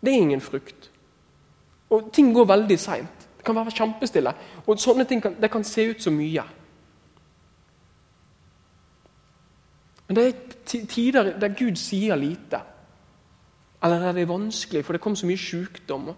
[0.00, 0.90] Det er ingen frukt.
[1.90, 3.26] Og ting går veldig seint.
[3.38, 4.32] Det kan være kjempestille.
[4.66, 6.44] Og sånne ting kan, det kan se ut som mye.
[10.06, 12.60] Men det er tider der Gud sier lite.
[13.82, 16.08] Eller der det er vanskelig, for det kom så mye sykdom.
[16.12, 16.16] Og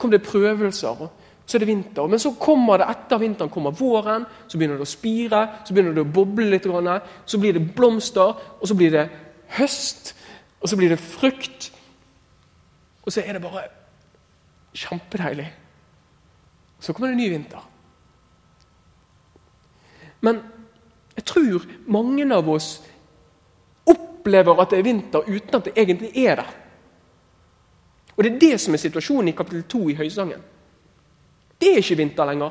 [0.00, 1.02] kom det prøvelser.
[1.04, 1.10] og
[1.50, 2.06] så er det vinter.
[2.06, 5.96] Men så kommer det etter vinteren kommer våren, så begynner det å spire, så begynner
[5.96, 6.68] det å boble litt.
[7.26, 9.08] Så blir det blomster, og så blir det
[9.56, 10.12] høst,
[10.60, 11.72] og så blir det frukt.
[13.02, 13.66] Og så er det bare
[14.78, 15.48] kjempedeilig.
[16.80, 17.66] Så kommer det ny vinter.
[20.20, 20.38] Men
[21.16, 22.76] jeg tror mange av oss
[23.90, 26.50] opplever at det er vinter uten at det egentlig er det.
[28.20, 30.40] Og Det er det som er situasjonen i kapittel 2 i Høysangen.
[31.56, 32.50] Det er ikke vinter lenger.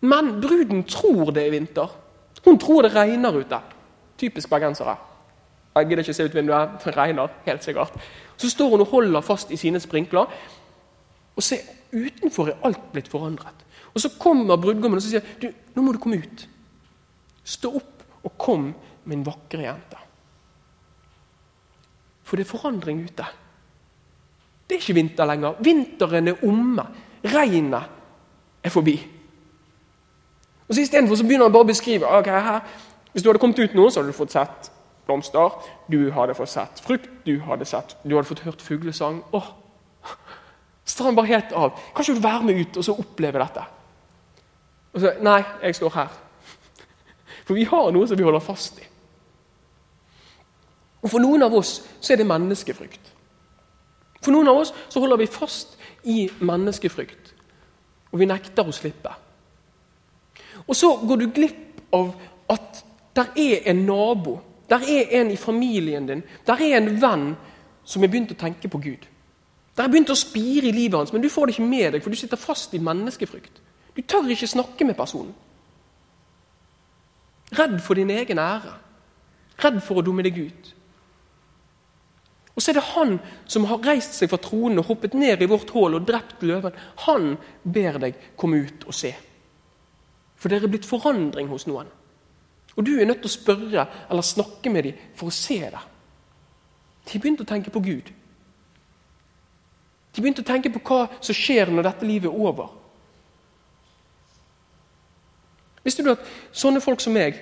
[0.00, 1.88] Men bruden tror det er vinter.
[2.44, 3.58] Hun tror det regner ute.
[4.18, 4.94] Typisk bergensere.
[5.74, 6.76] Jeg gidder ikke se ut vinduet.
[6.84, 7.98] Det regner helt sikkert.
[8.36, 10.30] Så står hun og holder fast i sine sprinkler.
[11.36, 11.58] Og se,
[11.92, 13.66] utenfor er alt blitt forandret.
[13.94, 16.46] Og Så kommer brudgommen og sier du, nå må du komme ut.
[17.42, 18.70] Stå opp og kom,
[19.04, 19.98] min vakre jente.
[22.22, 23.26] For det er forandring ute.
[24.68, 25.54] Det er ikke vinter lenger.
[25.64, 26.84] Vinteren er omme.
[27.24, 27.82] Regnet
[28.62, 28.96] er forbi.
[30.68, 32.60] Og så Istedenfor begynner han bare å beskrive ok, her,
[33.12, 34.72] Hvis du hadde kommet ut nå, så hadde du fått sett
[35.08, 35.54] blomster,
[35.88, 39.22] du hadde fått sett frukt, du hadde, sett, du hadde fått hørt fuglesang.
[39.32, 39.46] Åh,
[40.88, 41.76] Strand bare helt av.
[41.94, 43.64] Kan ikke du være med ut og så oppleve dette?
[44.92, 46.14] Og så, Nei, jeg står her.
[47.44, 48.86] For vi har noe som vi holder fast i.
[51.02, 53.07] Og For noen av oss så er det menneskefrykt.
[54.22, 55.76] For noen av oss så holder vi fast
[56.08, 57.32] i menneskefrykt,
[58.12, 59.12] og vi nekter å slippe.
[60.66, 62.12] Og så går du glipp av
[62.50, 62.82] at
[63.16, 67.30] der er en nabo, der er en i familien din, der er en venn
[67.84, 69.06] som har begynt å tenke på Gud.
[69.76, 72.02] Der har begynt å spire i livet hans, men du får det ikke med deg,
[72.02, 73.62] for du sitter fast i menneskefrykt.
[73.96, 75.34] Du tør ikke snakke med personen.
[77.58, 78.74] Redd for din egen ære.
[79.62, 80.74] Redd for å dumme deg ut.
[82.58, 83.12] Og så er det han
[83.46, 86.74] som har reist seg fra tronen og hoppet ned i vårt hull og drept løven.
[87.04, 89.12] Han ber deg komme ut og se.
[90.34, 91.86] For det er blitt forandring hos noen.
[92.74, 95.84] Og du er nødt til å spørre eller snakke med dem for å se det.
[97.12, 98.10] De begynte å tenke på Gud.
[100.10, 102.74] De begynte å tenke på hva som skjer når dette livet er over.
[105.86, 107.38] Visste du at sånne folk som meg,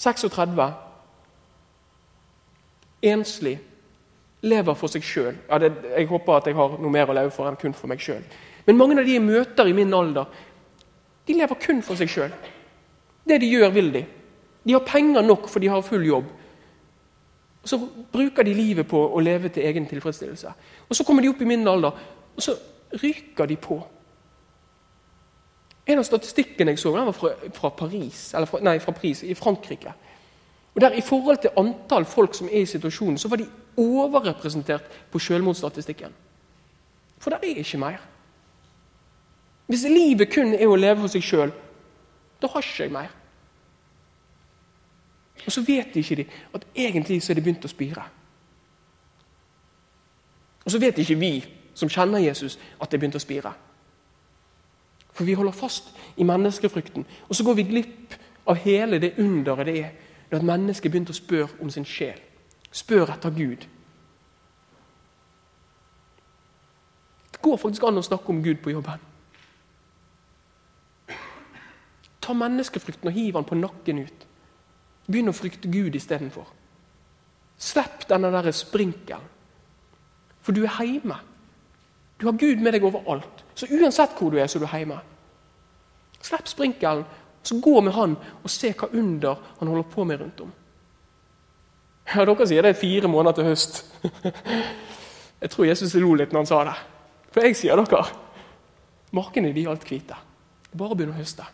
[0.00, 0.32] 36
[3.10, 3.58] enslig,
[4.44, 5.36] lever for seg sjøl.
[5.48, 5.58] Ja,
[5.96, 8.24] jeg håper at jeg har noe mer å leve for enn kun for meg sjøl.
[8.66, 10.28] Men mange av de jeg møter i min alder,
[11.24, 12.34] de lever kun for seg sjøl.
[13.24, 14.04] Det de gjør, vil de.
[14.64, 16.28] De har penger nok, for de har full jobb.
[17.64, 17.78] Så
[18.12, 20.52] bruker de livet på å leve til egen tilfredsstillelse.
[20.88, 21.96] Og Så kommer de opp i min alder,
[22.36, 22.56] og så
[23.00, 23.80] ryker de på.
[25.86, 29.22] En av statistikkene jeg så, den var fra, fra Paris, eller fra, nei, fra Paris,
[29.24, 29.92] i Frankrike.
[30.74, 34.82] Og der I forhold til antall folk som er i situasjonen, så var de overrepresentert
[35.10, 36.12] på selvmordsstatistikken.
[37.18, 37.98] For der er ikke mer.
[39.66, 41.52] Hvis livet kun er å leve for seg sjøl,
[42.42, 43.12] da har ikke jeg mer.
[45.44, 48.04] Og så vet de ikke de at egentlig så er det begynt å spire.
[50.64, 51.32] Og så vet ikke vi
[51.74, 53.52] som kjenner Jesus, at det er begynt å spire.
[55.14, 58.14] For vi holder fast i menneskefrykten, og så går vi glipp
[58.50, 59.92] av hele det underet det er
[60.34, 62.18] når at mennesket begynte å spørre om sin sjel.
[62.74, 63.66] Spør etter Gud.
[67.30, 69.04] Det går faktisk an å snakke om Gud på jobben.
[72.18, 74.26] Ta menneskefrykten og hiv den på nakken ut.
[75.06, 76.50] Begynn å frykte Gud istedenfor.
[77.54, 79.30] Slipp denne der sprinkelen.
[80.42, 81.20] For du er hjemme.
[82.18, 83.44] Du har Gud med deg overalt.
[83.54, 84.98] Så uansett hvor du er, så er du hjemme.
[86.24, 87.06] Slipp sprinkelen,
[87.44, 90.52] så gå med han og se hva under han holder på med rundt om.
[92.14, 93.84] Ja, Dere sier det er fire måneder til høst.
[95.44, 96.74] Jeg tror Jesus lo litt når han sa det.
[97.34, 98.04] For jeg sier dere
[99.12, 100.16] markene de er alt hvite.
[100.72, 101.44] Bare begynn å høste.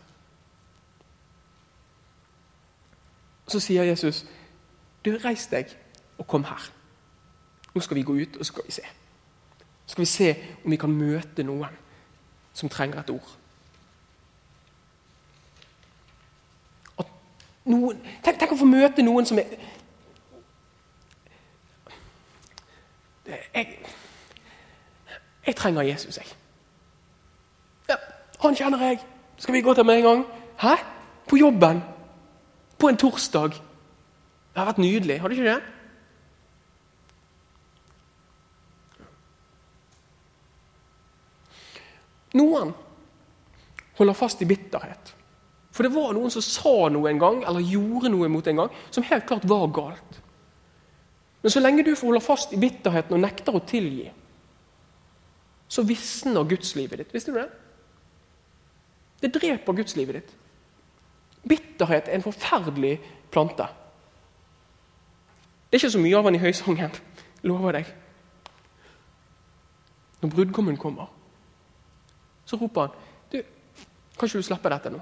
[3.51, 4.21] Så sier Jesus,
[5.03, 5.73] du, reis deg
[6.21, 6.69] og kom her.
[7.73, 8.85] Nå skal vi gå ut og så skal vi se.
[9.83, 10.29] Så skal vi se
[10.63, 11.75] om vi kan møte noen
[12.55, 13.35] som trenger et ord.
[17.69, 19.51] Noen, tenk, tenk, å få møte noen som er
[23.31, 23.67] Jeg,
[25.45, 26.27] jeg trenger Jesus, jeg.
[27.87, 27.95] Ja,
[28.43, 28.97] han kjenner jeg.
[29.37, 30.23] Skal vi gå til med en gang?
[30.59, 30.73] Hæ?
[31.29, 31.83] På jobben?
[32.79, 33.53] På en torsdag?
[34.51, 35.61] Det har vært nydelig, har det ikke det?
[42.41, 42.73] Noen
[43.97, 45.15] holder fast i bitterhet.
[45.81, 48.73] For det var noen som sa noe en gang, eller gjorde noe mot en gang,
[48.93, 50.17] som helt klart var galt.
[51.41, 54.11] Men så lenge du holder fast i bitterheten og nekter å tilgi,
[55.65, 57.15] så visner gudslivet ditt.
[57.15, 57.47] Visste du det?
[59.23, 60.35] Det dreper gudslivet ditt.
[61.49, 62.99] Bitterhet er en forferdelig
[63.33, 63.65] plante.
[65.65, 66.93] Det er ikke så mye av den i høysangen,
[67.49, 67.89] lover deg.
[70.21, 71.09] Når brudgommen kommer,
[72.45, 72.93] så roper han
[73.33, 73.41] du,
[74.13, 75.01] Kan ikke du slippe dette nå?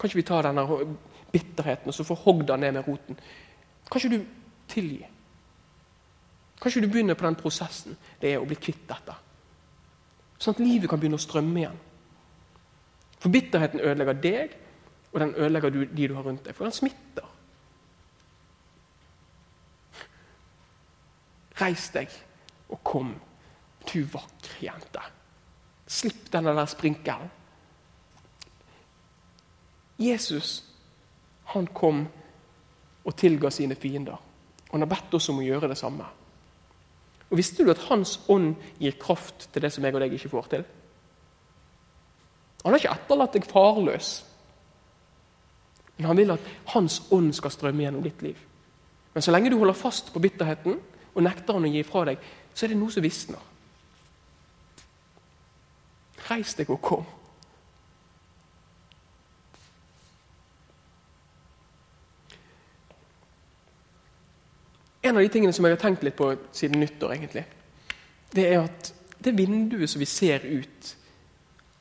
[0.00, 0.64] Kan ikke vi ta denne
[1.30, 3.18] bitterheten og så få hogd den ned med roten?
[3.90, 4.22] Kan ikke du
[4.72, 5.02] tilgi?
[6.60, 9.16] Kan ikke du begynne på den prosessen det er å bli kvitt dette?
[10.40, 11.80] Sånn at livet kan begynne å strømme igjen.
[13.20, 14.54] For bitterheten ødelegger deg,
[15.12, 16.56] og den ødelegger de du har rundt deg.
[16.56, 17.26] For den smitter.
[21.60, 22.14] Reis deg
[22.72, 23.12] og kom,
[23.90, 25.02] du vakre jente.
[25.90, 27.28] Slipp denne der sprinkelen.
[30.00, 30.62] Jesus
[31.50, 32.04] han kom
[33.04, 34.18] og tilga sine fiender.
[34.68, 36.04] Og Han har bedt oss om å gjøre det samme.
[37.30, 40.30] Og Visste du at Hans ånd gir kraft til det som jeg og deg ikke
[40.30, 40.64] får til?
[42.62, 44.10] Han har ikke etterlatt deg farløs.
[45.96, 48.38] Men han vil at Hans ånd skal strømme gjennom ditt liv.
[49.14, 50.78] Men så lenge du holder fast på bitterheten
[51.14, 52.20] og nekter han å gi fra deg,
[52.54, 53.40] så er det noe som visner.
[56.28, 57.08] Reis deg og kom.
[65.10, 67.42] En av de tingene som jeg har tenkt litt på siden nyttår, egentlig,
[68.30, 70.92] det er at det vinduet som vi ser ut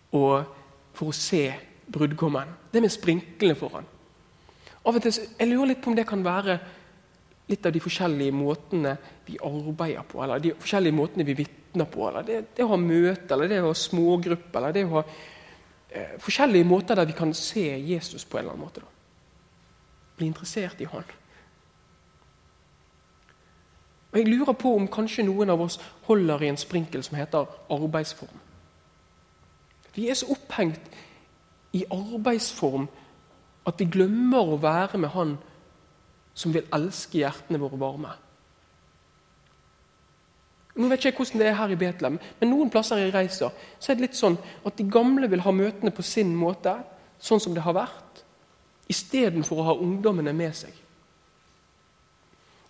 [0.10, 1.44] for å se
[1.86, 3.86] brudgommen, det med sprinklene foran
[4.90, 6.56] Av og til, Jeg lurer litt på om det kan være
[7.50, 8.96] litt av de forskjellige måtene
[9.28, 12.08] vi arbeider på, eller de forskjellige måtene vi vitner på.
[12.10, 15.04] eller det, det, å ha møte, eller det å ha smågrupper, eller det å ha
[15.06, 18.82] eh, forskjellige måter der vi kan se Jesus på en eller annen måte.
[18.82, 18.88] da.
[20.18, 21.19] Bli interessert i Han.
[24.12, 27.46] Og Jeg lurer på om kanskje noen av oss holder i en sprinkel som heter
[27.70, 28.40] arbeidsform.
[29.96, 30.82] Vi er så opphengt
[31.74, 32.88] i arbeidsform
[33.68, 35.38] at vi glemmer å være med Han
[36.34, 38.12] som vil elske hjertene våre varme.
[40.80, 43.52] Nå vet ikke jeg hvordan det er her i Betlehem, men noen plasser jeg reiser,
[43.52, 46.78] så er det litt sånn at de gamle vil ha møtene på sin måte,
[47.20, 48.22] sånn som det har vært,
[48.90, 50.72] istedenfor å ha ungdommene med seg.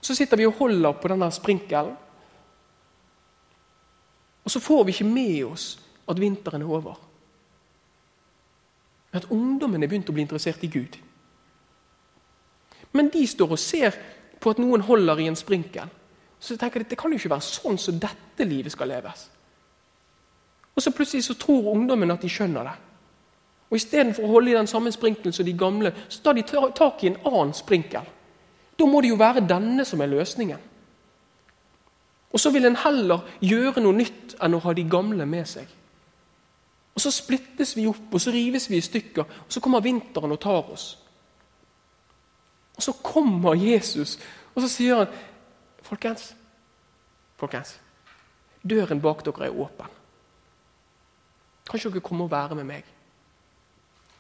[0.02, 1.96] Så sitter vi og holder på denne sprinkelen.
[4.44, 5.80] Og så får vi ikke med oss
[6.10, 7.00] at vinteren er over.
[9.12, 10.98] Men at ungdommen er begynt å bli interessert i Gud.
[12.92, 13.98] Men de står og ser
[14.40, 15.90] på at noen holder i en sprinkel.
[16.40, 19.28] Så tenker de, Det kan jo ikke være sånn som dette livet skal leves.
[20.76, 22.78] Og så plutselig så tror ungdommen at de skjønner det.
[23.70, 27.04] Og Istedenfor å holde i den samme sprinkelen som de gamle, så tar de tak
[27.04, 28.08] i en annen sprinkel.
[28.80, 30.60] Da må det jo være denne som er løsningen.
[32.32, 35.68] Og Så vil en heller gjøre noe nytt enn å ha de gamle med seg.
[36.96, 40.32] Og Så splittes vi opp, og så rives vi i stykker, og så kommer vinteren
[40.32, 40.98] og tar oss.
[42.78, 44.18] Og Så kommer Jesus,
[44.56, 45.08] og så sier han
[45.90, 46.36] Folkens,
[47.40, 47.80] folkens,
[48.62, 49.88] døren bak dere er åpen.
[51.66, 52.84] Kan ikke dere komme og være med meg?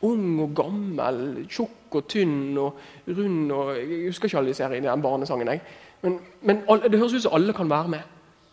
[0.01, 2.77] Ung og gammel, tjukk og tynn og
[3.07, 5.47] rund og Jeg husker ikke alle de her i den barnesangen.
[5.47, 5.61] jeg.
[6.01, 7.99] Men, men alle, det høres ut som alle kan være med.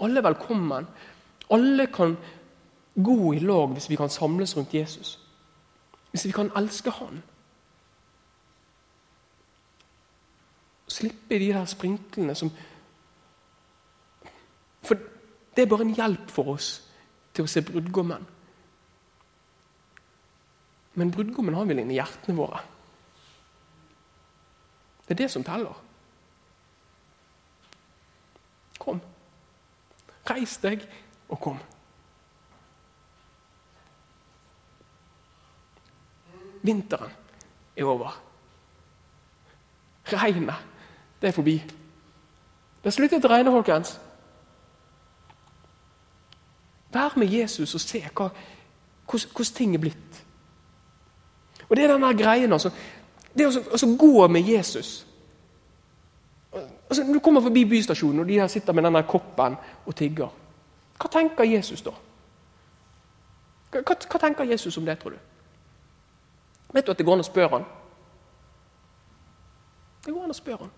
[0.01, 0.86] Alle er velkommen.
[1.51, 2.16] Alle kan
[3.05, 5.20] gå i lag hvis vi kan samles rundt Jesus.
[6.11, 7.22] Hvis vi kan elske Han.
[10.88, 12.51] Slippe de der sprinklene som
[14.82, 14.94] For
[15.57, 16.82] det er bare en hjelp for oss
[17.34, 18.26] til å se brudgommen.
[20.97, 22.62] Men brudgommen har vi inni hjertene våre.
[25.07, 25.76] Det er det som teller.
[28.80, 29.01] Kom.
[30.26, 30.82] Reis deg
[31.28, 31.61] og kom.
[36.66, 37.12] Vinteren
[37.76, 38.16] er over.
[40.07, 40.66] Regnet,
[41.20, 41.57] det er forbi.
[42.82, 43.97] Det er sluttet å regne, folkens.
[46.94, 50.26] Vær med Jesus og se hvordan ting er blitt.
[51.69, 52.71] Og Det er den greien altså.
[53.39, 55.07] Det å gå med Jesus.
[56.89, 59.57] Altså, du kommer forbi bystasjonen, og de her sitter med denne koppen
[59.87, 60.29] og tigger,
[60.97, 61.93] hva tenker Jesus da?
[63.71, 65.19] Hva, hva, tenker Jesus om det, tror du?
[66.73, 67.67] Vet du at det går an å spørre han?
[70.07, 70.73] Det går an å spørre han.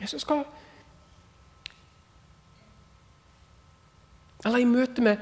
[0.00, 0.42] Jesus hva
[4.42, 5.20] Eller i møte med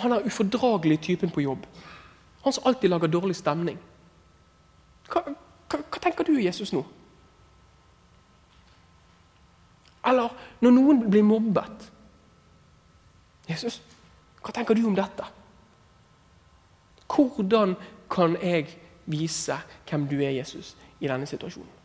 [0.00, 1.66] han er ufordragelige typen på jobb.
[2.44, 3.78] Han som alltid lager dårlig stemning.
[5.12, 6.82] Hva, hva, hva tenker du, Jesus, nå?
[10.06, 11.90] Eller når noen blir mobbet.
[13.48, 13.82] Jesus,
[14.42, 15.26] hva tenker du om dette?
[17.12, 17.76] Hvordan
[18.10, 19.56] kan jeg vise
[19.88, 21.78] hvem du er, Jesus, i denne situasjonen?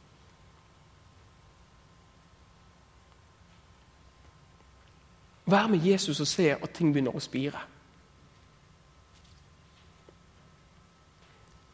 [5.47, 7.60] Vær med Jesus og se at ting begynner å spire.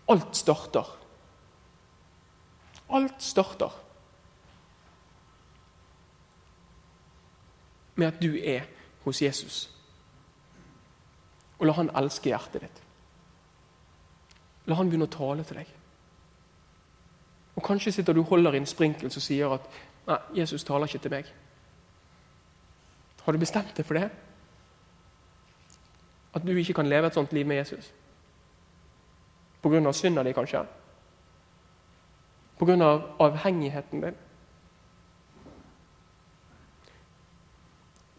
[0.10, 0.90] Alt starter.
[2.90, 3.72] Alt starter
[7.96, 8.66] med at du er
[9.04, 9.70] hos Jesus.
[11.60, 12.82] Og la han elske hjertet ditt.
[14.68, 15.72] La han begynne å tale til deg.
[17.54, 19.66] Og Kanskje sitter du og holder i en sprinkel som sier at
[20.08, 21.28] nei, Jesus taler ikke til meg.
[23.24, 24.10] Har du bestemt deg for det?
[26.34, 27.92] At du ikke kan leve et sånt liv med Jesus?
[29.64, 29.94] Pga.
[29.94, 30.66] synda di, kanskje?
[32.60, 32.90] Pga.
[33.20, 34.16] avhengigheten din?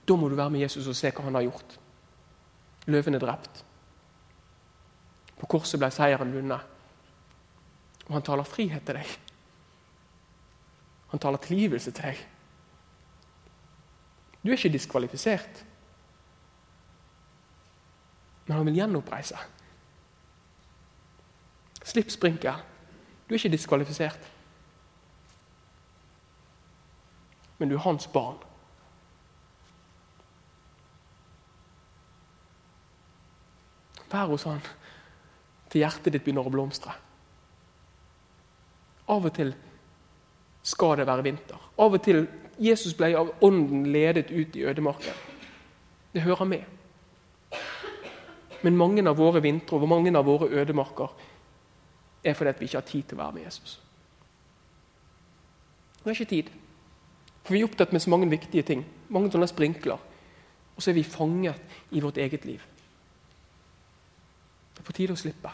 [0.08, 1.78] Da må du være med Jesus og se hva han har gjort.
[2.86, 3.64] Løven er drept.
[5.40, 6.60] På korset ble seieren vunnet.
[8.06, 9.14] Og han taler frihet til deg.
[11.12, 12.20] Han taler tilgivelse til deg.
[14.42, 15.64] Du er ikke diskvalifisert.
[18.44, 19.40] Men han vil gjenoppreise.
[21.84, 22.62] Slipp sprinkel.
[23.28, 24.30] Du er ikke diskvalifisert.
[27.58, 28.40] Men du er hans barn.
[34.10, 34.60] Vær hos han
[35.72, 36.92] til hjertet ditt begynner å blomstre.
[39.10, 39.50] Av og til
[40.64, 41.60] skal det være vinter.
[41.82, 42.22] Av og til
[42.62, 45.16] Jesus ble av ånden ledet ut i ødemarken.
[46.14, 46.62] Det hører med.
[48.62, 51.10] Men mange av våre vintre og mange av våre ødemarker
[52.24, 53.80] er fordi vi ikke har tid til å være med Jesus.
[55.98, 56.50] Vi har ikke tid.
[57.44, 58.84] For vi er opptatt med så mange viktige ting.
[59.08, 60.00] Mange sånne sprinkler.
[60.76, 61.60] Og så er vi fanget
[61.90, 62.62] i vårt eget liv.
[64.74, 65.52] Det er på tide å slippe.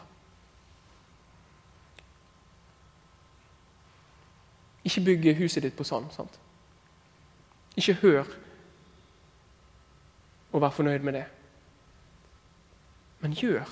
[4.85, 6.11] Ikke bygge huset ditt på sand.
[6.15, 6.41] sant?
[7.77, 8.25] Ikke hør
[10.53, 11.27] og vær fornøyd med det.
[13.21, 13.69] Men gjør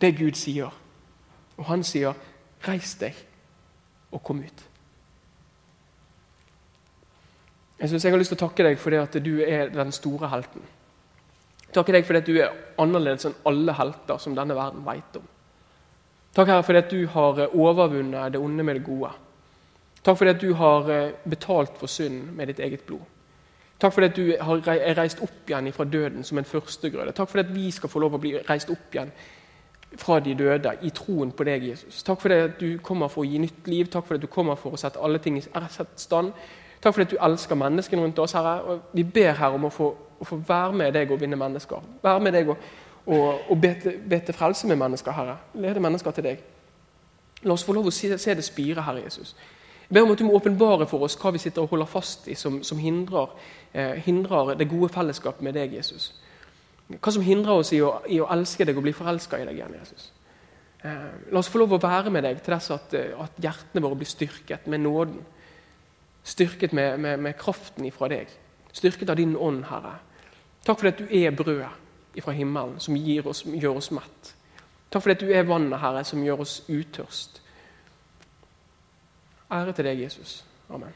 [0.00, 0.74] det Gud sier.
[1.56, 2.14] Og han sier,
[2.68, 3.14] 'Reis deg
[4.12, 4.64] og kom ut'.
[7.80, 10.28] Jeg synes jeg har lyst til å takke deg fordi at du er den store
[10.28, 10.62] helten.
[11.74, 15.28] Takke deg fordi at du er annerledes enn alle helter som denne verden vet om.
[16.34, 19.10] Takk Herre fordi at du har overvunnet det onde med det gode.
[20.04, 23.04] Takk fordi at du har betalt for synd med ditt eget blod.
[23.78, 27.12] Takk for at du er reist opp igjen fra døden som en førstegrøde.
[27.12, 29.12] Takk for at vi skal få lov å bli reist opp igjen
[29.96, 32.02] fra de døde i troen på deg, Jesus.
[32.02, 33.88] Takk for det at du kommer for å gi nytt liv.
[33.88, 35.44] Takk for at du kommer for å sette alle ting i
[35.96, 36.32] stand.
[36.80, 38.58] Takk for at du elsker menneskene rundt oss, Herre.
[38.62, 39.88] Og vi ber her om å få,
[40.20, 41.88] å få være med deg og vinne mennesker.
[42.02, 42.68] Være med deg og,
[43.06, 45.38] og, og be, til, be til frelse med mennesker, Herre.
[45.54, 46.44] Lede mennesker til deg.
[47.42, 49.34] La oss få lov å se, se det spire, Herre Jesus.
[49.88, 52.26] Jeg ber om at du må åpenbare for oss hva vi sitter og holder fast
[52.28, 53.30] i som, som hindrer,
[53.72, 56.12] eh, hindrer, det gode fellesskapet med deg, Jesus.
[56.88, 59.58] Hva som hindrer oss i å, i å elske deg og bli forelska i deg
[59.58, 60.12] igjen, Jesus.
[60.80, 63.82] Eh, la oss få lov å være med deg til dess at, eh, at hjertene
[63.84, 65.18] våre blir styrket med nåden.
[66.24, 68.32] Styrket med, med, med kraften ifra deg.
[68.72, 69.98] Styrket av din ånd, Herre.
[70.64, 72.96] Takk for at du er brødet fra himmelen som
[73.30, 74.32] oss, gjør oss mett.
[74.90, 77.42] Takk for at du er vannet, Herre, som gjør oss utørst.
[79.52, 80.44] Ære til deg, Jesus.
[80.68, 80.92] Amen.